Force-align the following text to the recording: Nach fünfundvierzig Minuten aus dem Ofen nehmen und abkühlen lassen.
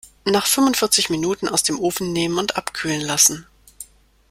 Nach 0.25 0.47
fünfundvierzig 0.47 1.11
Minuten 1.11 1.47
aus 1.47 1.61
dem 1.61 1.79
Ofen 1.79 2.11
nehmen 2.11 2.39
und 2.39 2.55
abkühlen 2.57 3.01
lassen. 3.01 3.45